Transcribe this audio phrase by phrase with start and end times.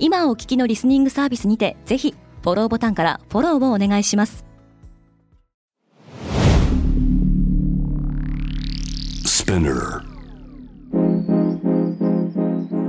[0.00, 4.44] 今お聞きのリスニングサービスにてぜひフォローボタンからフォローをお願いします。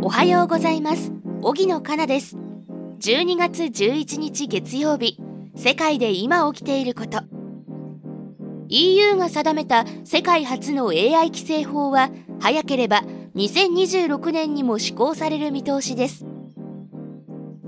[0.01, 1.11] おはようございます。
[1.41, 2.37] 荻野かなです。
[2.99, 5.17] 12月11日月曜日。
[5.55, 7.23] 世界で今起きていること。
[8.67, 13.03] EU が定めた世界初の AI 規制法は早ければ
[13.35, 16.25] 2026年にも施行される見通しです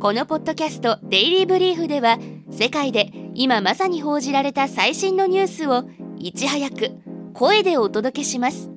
[0.02, 2.18] このポッドキャストデイリーブリーフでは
[2.50, 5.84] 世界で今まさに報じられた最新のニュースを
[6.18, 6.90] いち早く
[7.35, 8.72] 声でお届けします。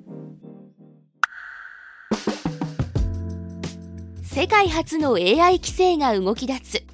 [4.23, 6.85] 世界初の AI 規制が動き出つ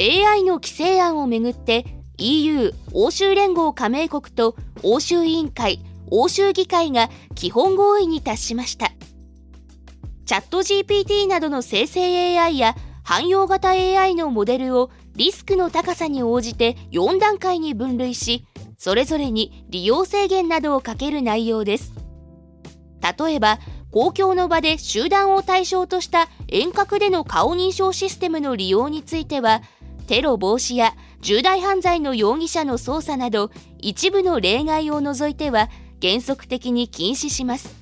[0.00, 1.84] AI の規制案をめぐって
[2.16, 8.90] EU 欧州連合加盟国と欧州委員会欧州議会が基本合意に達しました。
[10.26, 12.74] チャット GPT などの生成 AI や
[13.08, 18.44] 汎用型 AI のモデルをリスクの高さに応じて4段階に分類し
[18.76, 21.94] それぞれに利用制限などをかける内容です。
[23.00, 29.62] 例えば公共の場で集団を対象とした遠隔での顔認証システムの利用については
[30.06, 30.92] テロ防止や
[31.22, 35.70] 重大犯罪の容疑者の捜査など一部の例外を除いては
[36.02, 37.74] 原則的に禁止します。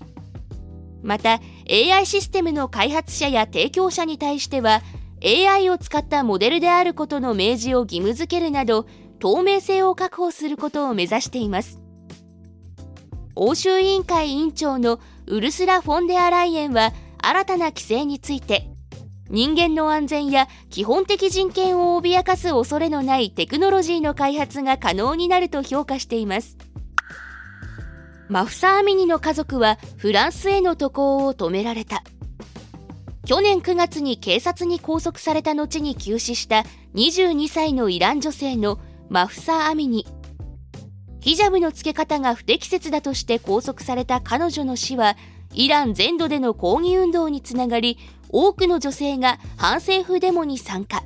[1.02, 4.82] また AI システムの開発者や提供者に対しては
[5.27, 8.86] AI を使ったモデルであることの明示を義務付けるなど
[9.19, 11.80] 透明性を確保することを目指しています。
[13.34, 18.69] 欧州委員会委員長のウルスラ・フォンデアライエンは新たな規制について
[19.28, 26.56] 人間の安全や基本的人権を脅かす恐れのないテクノロジーの開発が可能になると評価しています。
[28.28, 32.04] マフサ・アミニの家族はフランスへの渡航を止められた。
[33.26, 36.64] 去年9月に警察に拘束された後に急死した
[36.94, 38.78] 22歳のイラン女性の
[39.10, 40.06] マフサ・アミニ。
[41.19, 45.16] ヒジャブの付け方が不適切だとして拘束された彼女の死は
[45.53, 47.98] イラン全土での抗議運動につながり
[48.28, 51.03] 多くの女性が反政府デモに参加。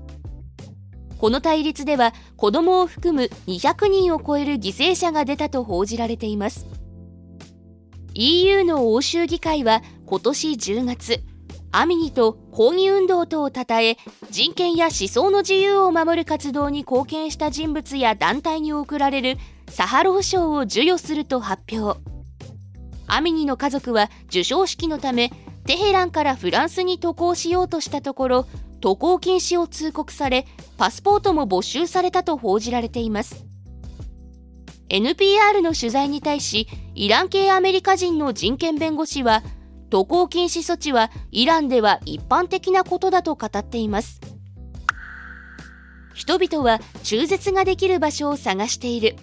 [1.17, 6.67] この対立では子供を含む200人を超える犠牲者が出たと報じられています。
[8.13, 11.30] EU の欧州議会は今年10月
[11.73, 13.97] アミニと抗議運動とをたたえ
[14.31, 19.39] 人権や思想の自由を守る活動に貢献した人物や団体に贈られる
[19.69, 22.01] サハロー賞を授与すると発表。
[23.07, 25.31] アミニの家族は授賞式のため
[25.65, 28.47] テヘランからフランスに渡航しようとしたところ
[28.81, 33.45] 渡航禁止を通告されパスポートも没収されたと報じられています。
[34.89, 36.67] NPR の取材に対し
[36.97, 39.45] イラン系アメリカ人の人権弁護士は
[39.91, 44.21] 渡航禁止措置はイランでは一般的なことだと語っています。
[46.15, 49.17] 人々は中絶ができる場所を探している。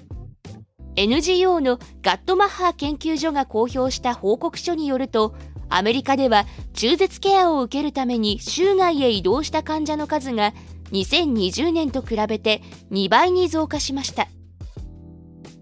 [0.96, 5.36] NGO のガットマッハ研究所が公表した報告書によると
[5.70, 10.54] アメリカでは中絶ケアを受けるために州外へ移動した患者の数が
[10.92, 12.62] 2020年と比べて
[12.92, 14.28] 2倍に増加しました。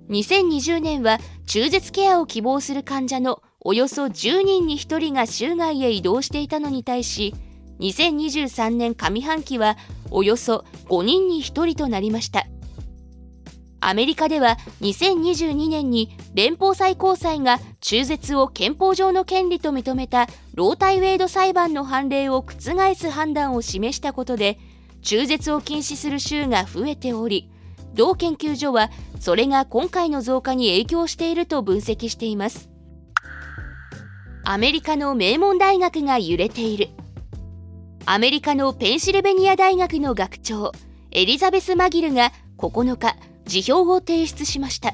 [0.10, 7.34] 2020年は中絶ケアを希望する患者のおよそ10人に1人が州外へ移動していたのに対し
[7.80, 9.76] 2023年上半期は
[10.12, 12.46] およそ5人に1人となりました。
[13.81, 24.58] アメリカでは2022年に連邦最高裁が中絶を憲法上の権利と認めたロータイウェイド裁判の判例を覆す判断を示したことで
[25.02, 27.51] 中絶を禁止する州が増えており
[27.94, 28.89] 同研究所は
[29.19, 32.75] それが今回の増加に影響していると分析しています。
[34.47, 36.89] アメリカの名門大学が揺れている。
[38.06, 40.71] アメリカのペンシルベニア大学の学長
[41.09, 43.15] エリザベス・マギルが9日
[43.45, 44.94] 辞表を提出しました。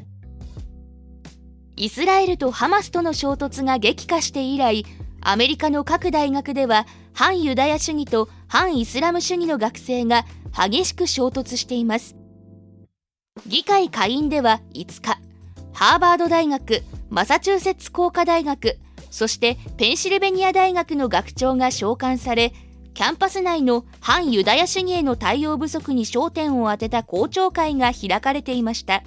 [1.75, 4.85] イスラエルとハマスとの衝突が激化して以来
[5.19, 10.23] アメリカの各大学では反ユダヤ主義と反イスラム主義の学生が
[10.53, 12.15] 激しく衝突しています。
[13.47, 15.19] 議会下院では5日
[15.73, 18.77] ハーバード大学マサチューセッツ工科大学
[19.11, 22.53] そしてペンシルベニア大学の学長が召喚され
[22.93, 29.03] キャンパス内の反ユダヤ主義への対応不足に焦点を当てた公聴会が開かれていました。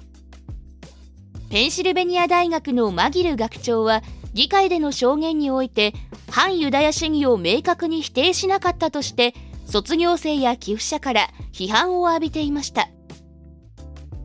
[1.49, 4.01] ペンシルベニア大学のマギル学長は
[4.33, 5.93] 議会での証言において
[6.29, 9.33] 反ユダヤ主義を明確に否定しなかったとして
[9.65, 12.89] 卒業生や寄付者から批判を浴びていました。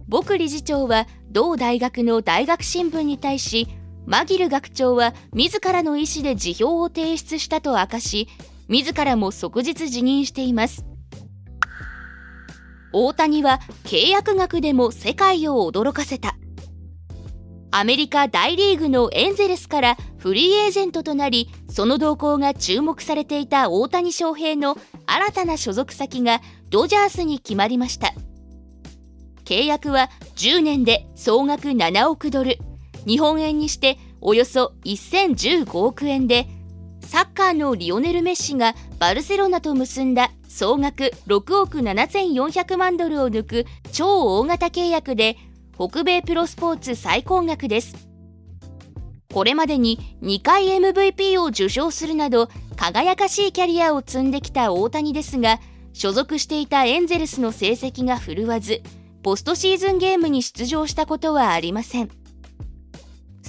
[0.08, 3.68] 僕理事長は同大学の大学新聞に対し
[4.06, 8.28] マギル学長は自らの意思で辞表を提出したと明かし
[8.68, 10.84] 自らも即日辞任しています。
[12.92, 16.36] 大谷は契約額でも世界を驚かせた。
[17.72, 24.76] アメリカ大リーグのエンゼルスからフリーエージェントとなりその動向が注目されていた大谷翔平の
[25.06, 28.12] 新たな所属先がドジャースに決まりました。
[29.44, 32.58] 契約は10年で総額7億ドル。
[33.06, 36.46] 日本円にしておよそ1015億円で
[37.00, 45.36] サッカーのリオネル・メッシがバルセロナと結んだ総額6億7400万ドルを抜く超大型契約で
[45.74, 48.10] 北米プロスポーツ最高額です。
[49.32, 55.60] これまでに2回 MVP を受賞するなど輝かしいキャリアを積んできた大谷ですが
[55.92, 58.82] 所属していたエンゼルスの成績が振るわず
[59.22, 62.19] ポストシーズンゲームに出場したことはありません。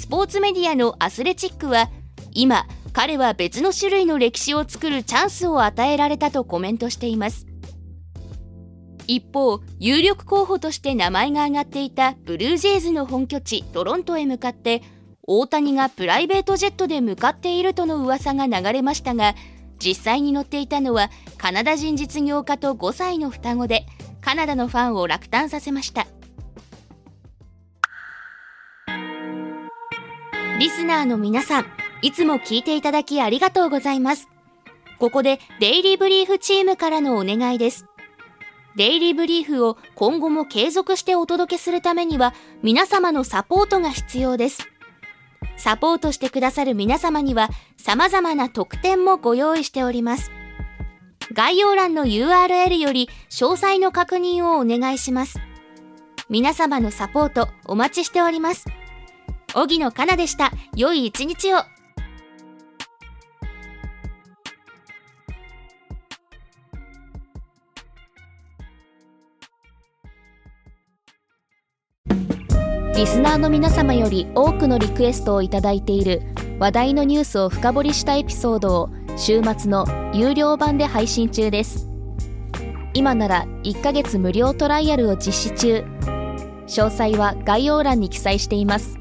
[0.01, 1.91] スポーツメディアのアスレチックは
[2.31, 7.45] 今彼は別の種類の歴史を作るチャンスを与えられたとコメントしています。
[9.05, 14.81] 一方有力候補として名前が挙がっていたブルージェイズの本拠地トロントへ向かって
[15.21, 19.35] 大谷がプライベートジェットで向かっているとの噂が流れましたが
[19.77, 23.85] 実際に乗っていたのはカナダ人実業家と5歳の双子で
[24.19, 26.07] カナダのファンを落胆させました。
[30.61, 31.65] リスナーの皆さん
[32.03, 34.29] いつも聞いていただきありがとうございます。
[34.99, 37.87] ここでデイリーブリーフチームからのお願いです。
[38.75, 44.69] デイリーブリーフを今後も継続してお届けするためには皆様のサポートが必要です。
[45.57, 50.29] サポートしてくださる皆様には様々な特典もご用意しております。
[51.33, 55.39] 概要欄の URL より詳細の確認をお願いします。
[56.29, 58.67] 皆様のサポートお待ちしております。
[59.53, 60.51] 荻野かなでした。
[60.75, 61.59] 良い一日を。
[72.95, 76.21] リスナーの皆様より多くのリクエストをいただいている
[76.59, 81.87] 話題のニュースを深掘りしたエピソードを週末の有料版で配信中です
[82.93, 85.83] 今なら1ヶ月無料トライアルを実施中
[86.67, 89.00] 詳細は概要欄に記載しています